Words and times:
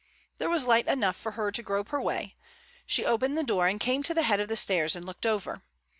There 0.39 0.49
was 0.49 0.65
light 0.65 0.87
enough 0.87 1.15
for 1.15 1.33
her 1.33 1.51
to 1.51 1.61
grope 1.61 1.89
her 1.89 2.01
way; 2.01 2.35
she 2.87 3.05
opened 3.05 3.37
the 3.37 3.43
door, 3.43 3.67
and 3.67 3.79
came 3.79 4.01
to 4.01 4.15
the 4.15 4.23
head 4.23 4.39
of 4.39 4.47
the 4.47 4.55
stairs 4.55 4.95
and 4.95 5.05
looked 5.05 5.27
over. 5.27 5.61